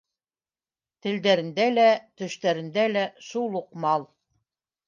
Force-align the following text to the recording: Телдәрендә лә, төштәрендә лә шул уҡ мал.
Телдәрендә 1.05 1.67
лә, 1.75 1.85
төштәрендә 2.21 2.89
лә 2.97 3.07
шул 3.29 3.61
уҡ 3.63 3.73
мал. 3.85 4.09